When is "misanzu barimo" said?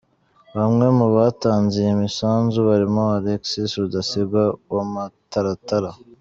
2.03-3.01